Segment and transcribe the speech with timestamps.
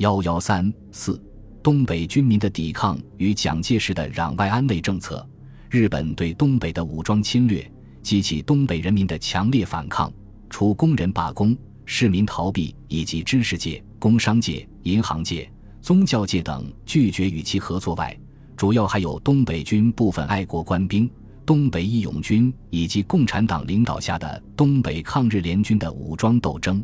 [0.00, 1.22] 幺幺三四，
[1.62, 5.28] 东北军民的抵抗与蒋介石的攘外安内政策，
[5.68, 7.70] 日本对东北的武装侵略，
[8.02, 10.10] 激起东北人民的强烈反抗。
[10.48, 15.46] 除工人罢工、市民逃避以及知识界、工商界、银行界、
[15.82, 18.18] 宗教界等拒绝与其合作外，
[18.56, 21.10] 主要还有东北军部分爱国官兵、
[21.44, 26.82] 东北义勇军以及共产党领导下的东北抗日联军的武装斗争。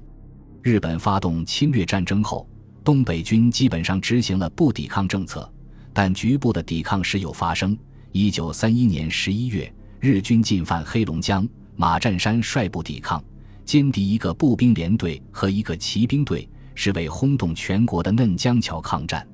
[0.62, 2.46] 日本发动侵略战争后，
[2.86, 5.52] 东北军基本上执行了不抵抗政策，
[5.92, 7.76] 但局部的抵抗时有发生。
[8.12, 11.44] 一九三一年十一月，日军进犯黑龙江，
[11.74, 13.20] 马占山率部抵抗，
[13.66, 19.26] 歼敌一个步兵连队和一个骑兵队，是为轰动全国的嫩江桥抗战。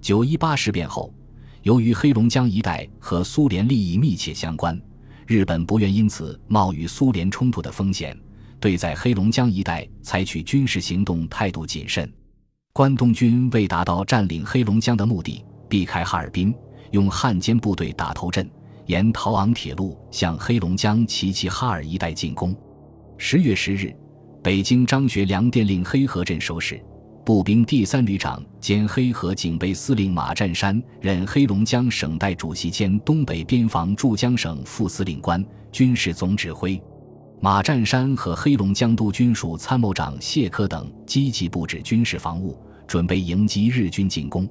[0.00, 1.14] 九一八事变后。
[1.62, 4.76] 由于黑龙江一带和苏联利益密切相关，
[5.24, 8.18] 日本不愿因此冒与苏联冲突的风险，
[8.58, 12.12] 对在黑龙江一带采取军事行动态度谨慎。
[12.78, 16.54] 关东军为达到占领黑龙江的目的，避开哈尔滨，
[16.92, 18.48] 用汉奸部队打头阵，
[18.86, 22.54] 沿陶昂铁路向黑龙江齐齐哈尔一带进攻。
[23.16, 23.92] 十月十日，
[24.44, 26.80] 北京张学良电令黑河镇守使。
[27.24, 36.80] 步兵第三旅长兼黑河警备司令马占山任黑龙江省代主席兼东北边防驻江省副司令官、军事总指挥。
[37.40, 42.56] 马占山和黑龙江督军署参谋长谢科等积极布置军事防务，
[42.88, 44.48] 准备迎击日军进攻。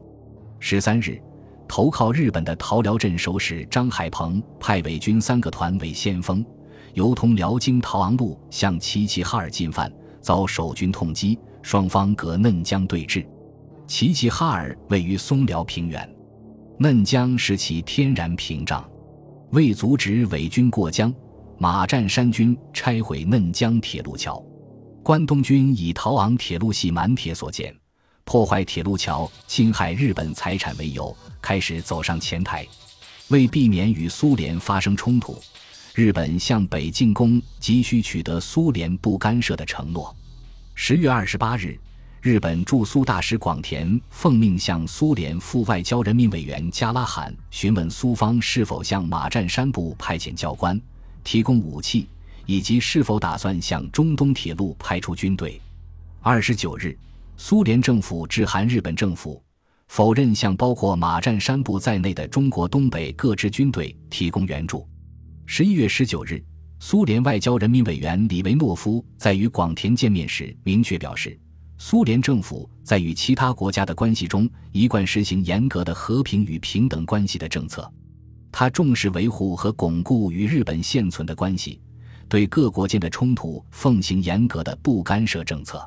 [0.60, 1.22] 十三日，
[1.68, 6.46] 投靠日本的桃辽镇守使张海鹏派伪军三个团为先锋，
[6.94, 11.38] 由通辽京陶昂路向齐齐哈尔进犯，遭守军痛击。
[11.64, 13.26] 双方隔嫩江对峙，
[13.88, 16.10] 齐齐哈尔位于松辽平原，
[16.80, 18.90] 嫩江是其天然屏障。
[19.52, 21.14] 为阻止伪军过江，
[21.58, 24.42] 马占山军拆毁嫩江铁路桥。
[25.04, 27.76] 关东军以逃昂铁路系满铁所建，
[28.28, 32.68] 破坏铁路桥、侵害日本财产为由，开始走上前台。
[33.30, 35.42] 为避免与苏联发生冲突，
[35.96, 40.14] 日本向北进攻急需取得苏联不干涉的承诺。
[40.76, 41.80] 十月二十八日，
[42.22, 50.78] 日本驻苏大使广田奉命向苏联副外交人民委员加拉罕询问苏方是否向马占山部派遣教官、
[51.24, 52.10] 提供武器，
[52.46, 55.62] 以及是否打算向中东铁路派出军队。
[56.22, 56.98] 二十九日，
[57.40, 59.42] 苏联政府致函日本政府，
[59.90, 64.88] 否认向包括马占山部在内的中国东北各支军队提供援助。
[65.46, 66.44] 十一月十九日。
[66.80, 71.36] 苏联外交人民委员李维诺夫在与广田见面时明确表示，
[71.80, 77.92] 苏联政府在与其他国家的关系中一贯实行严格的和平与平等关系的政策。
[78.52, 81.82] 他重视维护和巩固与日本现存的关系，
[82.30, 85.84] 对各国间的冲突奉行严格的不干涉政策。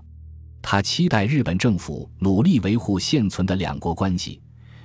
[0.62, 4.40] 他期待日本政府努力维护现存的两国关系，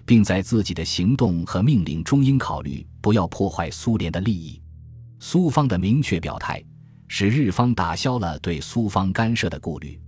[0.05, 4.61] 并在自己的行动和命令中应考虑不要破坏苏联的利益。
[5.19, 6.63] 苏方的明确表态，
[7.07, 9.99] 使日方打消了对苏方干涉的顾虑。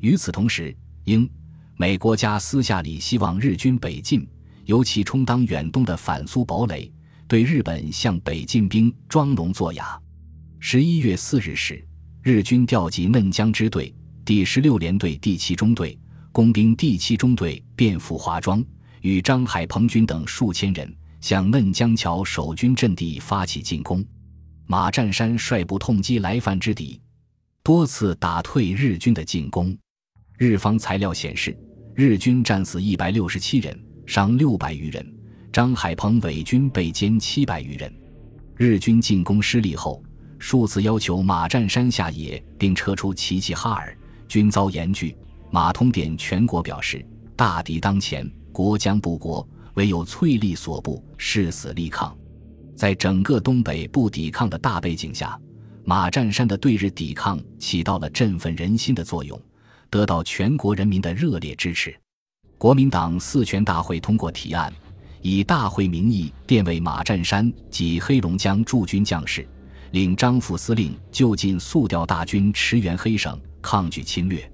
[0.00, 1.28] 与此同时，英、
[1.76, 4.28] 美国家私下里希望日军北进，
[4.64, 6.92] 尤其充当远东的反苏堡垒，
[7.26, 9.98] 对日本向北进兵装聋作哑。
[10.58, 11.86] 十一月四日时，
[12.22, 13.94] 日军调集嫩江支队
[14.26, 15.96] 第十六联队第七中队、
[16.32, 18.60] 工兵第七中队，便赴华庄，
[19.00, 24.04] 与张海鹏军等数千人向嫩江桥守军阵地发起进攻。
[24.66, 27.00] 马占山率部痛击来犯之敌，
[27.62, 29.78] 多次打退日军的进攻。
[30.36, 31.56] 日方材料显示，
[31.94, 35.14] 日军战死一百六十七人，伤六百余人。
[35.52, 37.94] 张海鹏伪军被歼七百余人。
[38.56, 40.02] 日军进攻失利后，
[40.40, 43.96] 数次要求马占山下野并撤出齐齐哈尔，
[44.28, 45.16] 均遭严拒。
[45.50, 47.04] 马通电全国表示：
[47.34, 52.16] 大敌当前，国将不国，唯有淬力所部，誓死力抗。
[52.74, 55.38] 在整个东北不抵抗的大背景下，
[55.84, 59.40] 马占山的对日抵抗起到了振奋人心的作用，
[59.88, 61.94] 得到全国人民的热烈支持。
[62.58, 64.72] 国民党四全大会通过提案，
[65.22, 69.46] 以大会名义电委马占山及黑龙江驻军将士，
[69.92, 74.50] 领张副司令就近速调大军驰援黑省，抗拒侵略。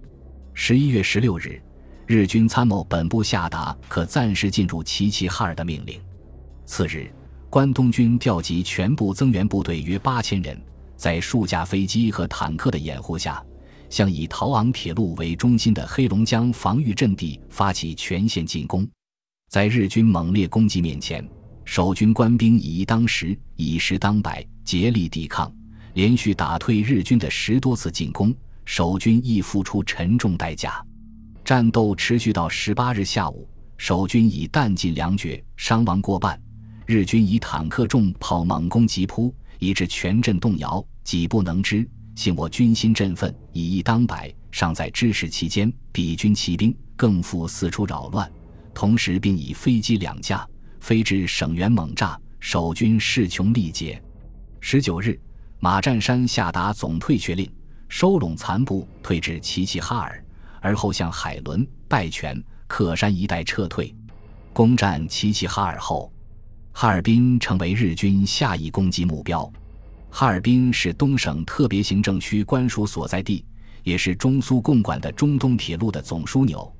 [0.54, 1.60] 十一月十六日，
[2.06, 6.00] 日军参谋本部下达可暂时进入齐齐哈尔的命令。
[6.66, 7.12] 次日。
[7.50, 10.58] 关东军调集全部增援部队约八千人，
[10.96, 13.44] 在数架飞机和坦克的掩护下，
[13.90, 18.88] 向以陶昂铁路为中心的黑龙江防御阵地发起全线进攻。
[19.50, 21.22] 在日军猛烈攻击面前，
[21.66, 25.52] 守军官兵以一当十以十当百，竭力抵抗，
[25.94, 28.34] 连续打退日军的十多次进攻。
[28.64, 30.84] 守军亦付出沉重代价。
[31.44, 36.40] 战斗持续到十八日下午，守军已弹尽粮绝，伤亡过半。
[36.86, 41.88] 日军以坦克重炮猛攻急扑，以致全阵动摇，几不能支。
[42.14, 48.30] 幸我军心振奋，以一当百，尚在支持期间，彼军骑兵更复四处扰乱，
[48.72, 50.46] 同时并以飞机两架
[50.78, 54.00] 飞至省园猛炸，守军势穷力竭。
[54.64, 55.18] 十九日，
[55.58, 57.50] 马占山下达总退却令，
[57.88, 60.24] 收拢残部，退至齐齐哈尔，
[60.60, 63.92] 而后向海伦、拜泉、克山一带撤退。
[64.52, 66.10] 攻占齐齐哈尔后，
[66.70, 69.52] 哈尔滨成为日军下一攻击目标。
[70.08, 73.44] 哈尔滨是东省特别行政区官署所在地，
[73.82, 76.72] 也是中苏共管的中东铁路的总枢纽。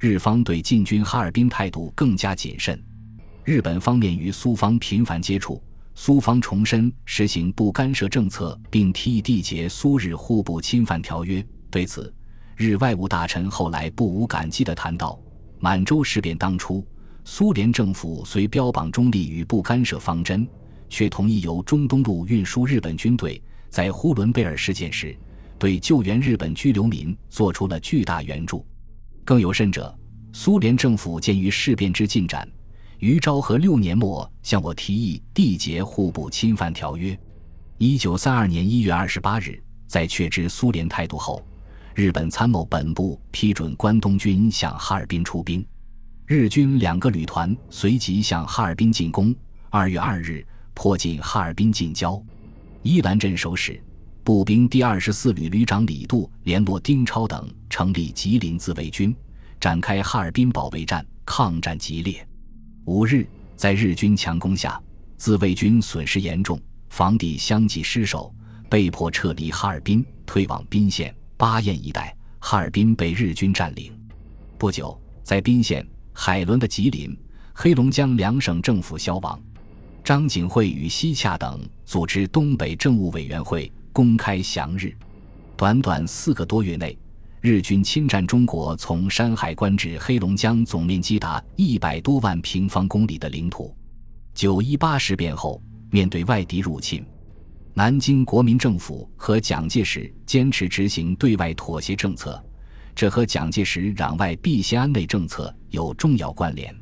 [0.00, 2.82] 日方对进军哈尔滨态度更加谨慎。
[3.44, 5.62] 日本方面与苏方频繁接触，
[5.98, 11.44] 苏方重申实行不干涉政策，并提议缔结苏日互不侵犯条约。
[11.70, 12.14] 对此，
[12.54, 15.18] 日外务大臣后来不无感激地谈到：
[15.58, 16.86] 满洲事变当初，
[17.24, 20.46] 苏联政府虽标榜中立与不干涉方针。
[20.88, 25.16] 却同意由中东路运输日本军队，在呼伦贝尔事件时，
[25.58, 28.64] 对救援日本居留民做出了巨大援助。
[29.24, 29.92] 更有甚者，
[30.32, 32.48] 苏联政府鉴于事变之进展，
[32.98, 37.18] 于昭和六年末向我提议缔结互不侵犯条约。
[37.78, 41.44] 一九三二年一月二十八日，在确知苏联态度后，
[41.94, 45.66] 日本参谋本部批准关东军向哈尔滨出兵，
[46.26, 49.34] 日军两个旅团随即向哈尔滨进攻。
[49.70, 50.46] 二月二日。
[50.78, 52.22] 迫近哈尔滨近郊，
[52.82, 53.82] 伊兰镇守使、
[54.22, 59.16] 步兵第二十四旅旅长李杜联络丁超等，成立吉林自卫军，
[59.58, 62.28] 展开哈尔滨保卫战，抗战激烈。
[62.86, 64.80] 五日，在日军强攻下，
[65.16, 68.32] 自卫军损失严重，防地相继失守，
[68.70, 72.16] 被迫撤离哈尔滨，退往宾县、巴彦一带。
[72.38, 73.92] 哈尔滨被日军占领。
[74.56, 77.18] 不久，在宾县、海伦的吉林、
[77.52, 79.40] 黑龙江两省政府消亡。
[80.04, 84.94] 张景惠与西洽等组织东北政务委员会，公开降日。
[85.56, 86.96] 短短四个多月内，
[87.40, 93.74] 日军侵占中国从山海关至黑龙江总面积达一百多万平方公里的领土。
[94.34, 97.04] 九一八事变后，面对外敌入侵，
[97.74, 102.42] 南京国民政府和蒋介石坚持执行对外妥协政策，
[102.94, 106.74] 这和蒋介石攘外必先安内政策有重要关联。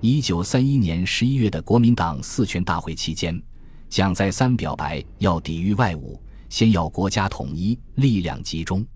[0.00, 3.42] 一九三一年十一月的国民党四全大会期间，
[3.88, 8.86] 蒋再三表白要抵御外侮，先要国家统一，力量集中。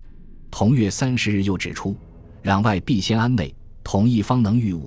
[0.50, 1.97] 同月三十日又指出，
[2.43, 3.55] 攘外必先安内，
[3.85, 4.81] 统一方能御侮。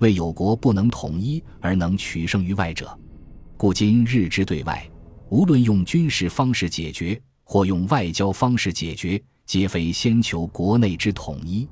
[0.00, 2.98] 为有国不能统一而能取胜于外者，
[3.56, 4.86] 故今日之对外，
[5.30, 11.66] 无论用军事方式解决，或用外交方式解决，皆非先求国内之统一。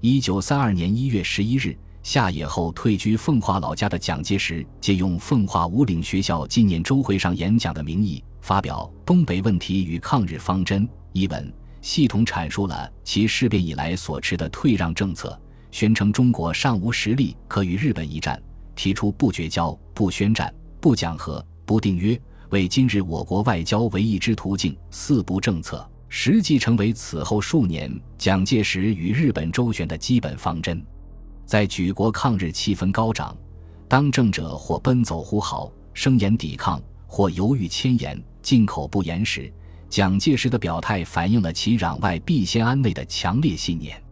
[0.00, 1.76] 一九三二年一月十一日。
[2.02, 11.52] 下野后退居奉化老家的蒋介石，借用奉化五岭学校纪念周会上演讲的名义，发表《东北问题与抗日方针》一文，
[11.86, 15.40] 系统阐述了其事变以来所持的退让政策，
[15.70, 18.42] 宣称中国尚无实力可与日本一战，
[18.74, 24.76] 提出不绝交、不宣战、不讲和、不订约，为今日我国外交唯一之途径。
[24.90, 30.84] 四不政策实际成为此后数年蒋介石与日本周旋的基本方针。
[31.44, 33.36] 在举国抗日气氛高涨，
[33.86, 39.52] 当政者或奔走呼号，声言抵抗，或犹豫迁言，进口不言时，
[39.88, 44.02] 蒋介石的表态反映了其攘外必先安内的强烈信念。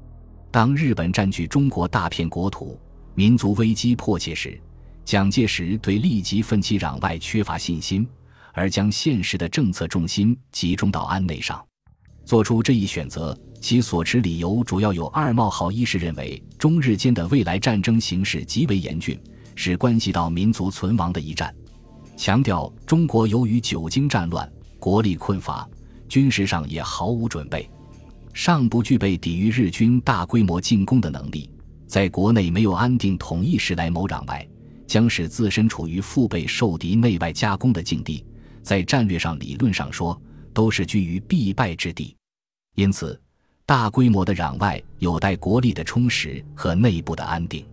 [0.50, 2.78] 当日本占据中国大片国土，
[3.14, 4.60] 民族危机迫切时，
[5.04, 8.06] 蒋介石对立即奋起攘外缺乏信心，
[8.52, 11.62] 而将现实的政策重心集中到安内上，
[12.24, 13.36] 做出这一选择。
[13.60, 19.18] 其所持理由主要有二：冒号一是认为中日间的未来战争形势极为严峻，
[19.54, 21.48] 是关系到民族存亡的一战；
[22.14, 24.46] 强调中国由于久经战乱，
[24.84, 25.66] 国力困乏，
[26.10, 27.66] 军事上也毫无准备，
[28.34, 31.48] 尚不具备抵御日军大规模进攻的能力，
[31.86, 34.46] 在国内没有安定统一时来谋攘外，
[34.86, 38.22] 将使自身处于腹背受敌、内外夹攻的境地，
[38.62, 40.20] 在战略上、理论上说，
[40.52, 42.14] 都是居于必败之地，
[42.74, 43.18] 因此。
[43.64, 47.64] 大规模的攘外有待国力的充实和内部的安定，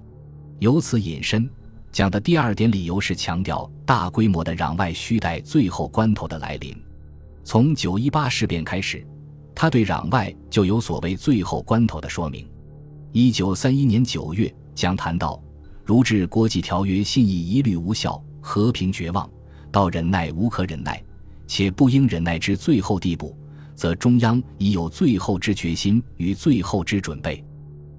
[0.60, 1.50] 由此引申，
[1.92, 6.74] 讲的第二点理由是强调大规模的攘外需待最后关头的来临。
[7.44, 9.06] 从九一八事变开始，
[9.54, 12.48] 他对攘外就有所谓最后关头的说明。
[13.12, 15.42] 一九三一年九月，将谈到，
[15.84, 19.30] 如至国际条约信义一律无效，和平绝望，
[19.72, 21.04] 到忍耐无可忍耐，
[21.48, 23.36] 且不应忍耐至最后地步。
[23.74, 27.44] 则中央已有最后之决心与最后之准备。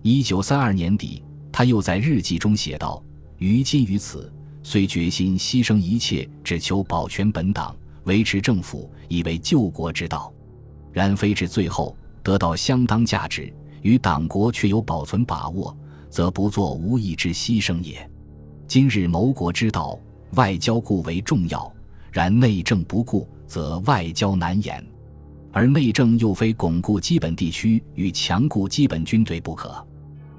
[0.02, 3.02] 一九三二年底，他又在日记中写道
[3.38, 4.32] ：“于今于此，
[4.62, 10.32] 虽决心牺牲一切，只求保全本党，维持政府，以为救国之道。
[10.92, 15.76] 然非至最后得到相当价值，与党国却有保存把握，
[16.10, 18.08] 则不做无益之牺牲也。
[18.66, 19.98] 今日谋国之道，
[20.34, 21.72] 外交固为重要，
[22.10, 24.84] 然内政不顾，则外交难言。
[25.50, 29.86] 而内政又非巩固基本地区与强固基本军队不可。”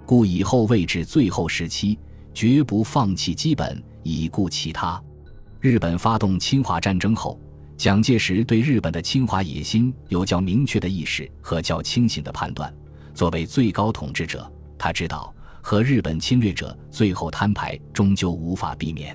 [0.06, 1.98] 故以后未至最后时期，
[2.34, 5.02] 绝不放弃基本以固其他。
[5.62, 7.40] 日本发动侵华战争后，
[7.84, 12.74] 蒋介石对日本的侵华野心有较明确的意识和较清醒的判断。
[13.14, 19.14] 作为最高统治者，他知道和日本侵略者最后摊牌终究无法避免。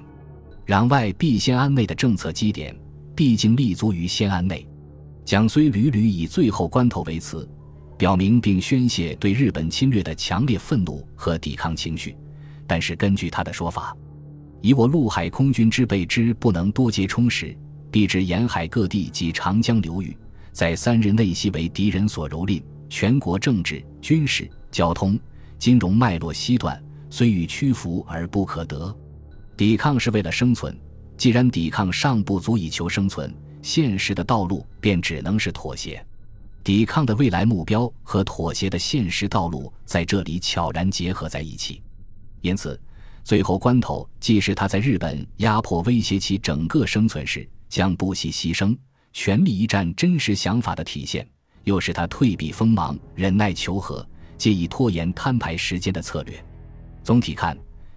[0.67, 2.79] 攘外必先安内的政策基点，
[3.17, 4.69] 毕竟立足于先安内。
[5.25, 7.49] 蒋虽屡屡以最后关头为辞。
[7.97, 12.15] 表明并宣泄对日本侵略的强烈愤怒和抵抗情绪，
[12.67, 13.97] 但是根据他的说法，
[14.61, 17.57] 以我陆海空军之备之不能多节充实，
[17.91, 20.17] 必至沿海各地及长江流域，
[20.53, 25.19] 在三日内悉为敌人所蹂躏，全国政治、军事、交通、
[25.59, 28.95] 金融脉络西断，虽欲屈服而不可得。
[29.57, 30.79] 抵抗是为了生存，
[31.17, 36.05] 既然抵抗尚不足以求生存，现实的道路便只能是妥协。
[36.63, 41.83] 抵抗的未来目标和妥协的现实道路在这里悄然结合在一起，
[42.43, 42.79] 因此，
[43.25, 48.77] 最后关头既是他在日本压迫威胁其整个生存时将不惜牺牲、
[49.13, 51.27] 全力一战真实想法的体现，
[51.65, 54.07] 又是他退避锋芒、忍耐求和、
[54.37, 56.43] 借以拖延摊牌时间的策略。
[57.03, 57.57] 总体看，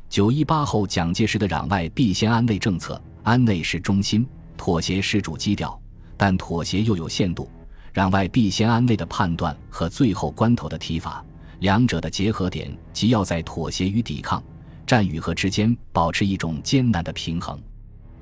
[0.09, 5.79] 九一八后蒋介石的攘外必先安内政策，安内是中心，妥协是主基调，
[6.17, 7.49] 但妥协又有限度。
[7.93, 11.25] 攘外必先安内的判断和最后关头的提法，
[11.59, 14.41] 两者的结合点即要在妥协与抵抗、
[14.87, 17.61] 战与和之间保持一种艰难的平衡。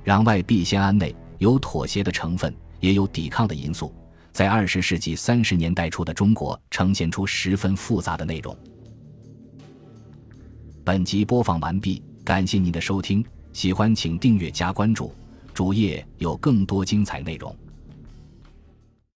[0.05, 3.93] 攘外必先安内有妥协的成分，也有抵抗的因素，
[4.31, 8.55] 在二十世纪三十年代初的中国呈现出十分复杂的内容。
[10.83, 15.13] 本集播放完毕，感谢您的收听，喜欢请订阅加关注，
[15.53, 17.55] 主页有更多精彩内容。